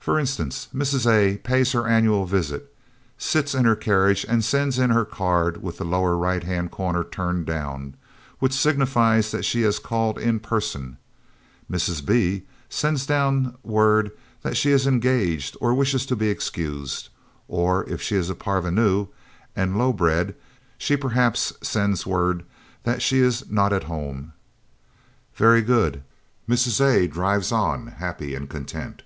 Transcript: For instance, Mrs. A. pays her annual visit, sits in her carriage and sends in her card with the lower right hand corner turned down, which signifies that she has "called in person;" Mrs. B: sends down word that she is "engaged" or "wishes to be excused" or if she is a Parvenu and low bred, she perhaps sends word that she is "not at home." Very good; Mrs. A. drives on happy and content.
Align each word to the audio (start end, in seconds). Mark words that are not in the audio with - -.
For 0.00 0.18
instance, 0.18 0.68
Mrs. 0.74 1.06
A. 1.08 1.36
pays 1.38 1.72
her 1.72 1.86
annual 1.86 2.24
visit, 2.24 2.74
sits 3.18 3.54
in 3.54 3.66
her 3.66 3.76
carriage 3.76 4.24
and 4.28 4.42
sends 4.44 4.78
in 4.78 4.90
her 4.90 5.04
card 5.04 5.62
with 5.62 5.76
the 5.78 5.84
lower 5.84 6.16
right 6.16 6.42
hand 6.42 6.70
corner 6.72 7.04
turned 7.04 7.46
down, 7.46 7.94
which 8.40 8.52
signifies 8.54 9.30
that 9.30 9.44
she 9.44 9.62
has 9.62 9.78
"called 9.78 10.18
in 10.18 10.40
person;" 10.40 10.96
Mrs. 11.70 12.04
B: 12.04 12.44
sends 12.68 13.06
down 13.06 13.56
word 13.62 14.10
that 14.42 14.56
she 14.56 14.70
is 14.70 14.86
"engaged" 14.88 15.56
or 15.60 15.74
"wishes 15.74 16.04
to 16.06 16.16
be 16.16 16.30
excused" 16.30 17.10
or 17.46 17.84
if 17.88 18.00
she 18.02 18.16
is 18.16 18.30
a 18.30 18.34
Parvenu 18.34 19.08
and 19.54 19.78
low 19.78 19.92
bred, 19.92 20.34
she 20.78 20.96
perhaps 20.96 21.52
sends 21.62 22.06
word 22.06 22.44
that 22.82 23.02
she 23.02 23.18
is 23.18 23.48
"not 23.50 23.72
at 23.74 23.84
home." 23.84 24.32
Very 25.34 25.62
good; 25.62 26.02
Mrs. 26.48 26.80
A. 26.80 27.06
drives 27.06 27.52
on 27.52 27.86
happy 27.88 28.34
and 28.34 28.48
content. 28.48 29.02